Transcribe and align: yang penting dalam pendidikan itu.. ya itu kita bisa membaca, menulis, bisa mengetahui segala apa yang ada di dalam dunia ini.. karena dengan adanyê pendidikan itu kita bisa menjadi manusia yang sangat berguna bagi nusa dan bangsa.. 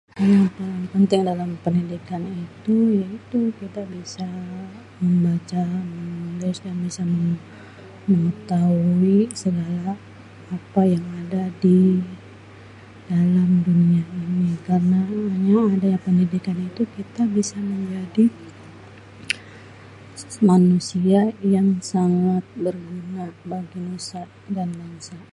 yang 0.79 0.85
penting 0.91 1.21
dalam 1.29 1.51
pendidikan 1.63 2.23
itu.. 2.43 2.73
ya 3.01 3.05
itu 3.19 3.39
kita 3.61 3.81
bisa 3.93 4.25
membaca, 5.03 5.61
menulis, 5.81 6.57
bisa 6.85 7.03
mengetahui 8.09 9.19
segala 9.41 9.93
apa 10.57 10.81
yang 10.93 11.05
ada 11.21 11.43
di 11.63 11.77
dalam 13.11 13.49
dunia 13.67 14.01
ini.. 14.19 14.47
karena 14.67 14.99
dengan 15.39 15.65
adanyê 15.77 15.95
pendidikan 16.05 16.57
itu 16.67 16.81
kita 16.97 17.21
bisa 17.35 17.57
menjadi 17.71 18.25
manusia 20.49 21.21
yang 21.55 21.69
sangat 21.91 22.41
berguna 22.63 23.25
bagi 23.51 23.77
nusa 23.87 24.21
dan 24.55 24.69
bangsa.. 24.79 25.19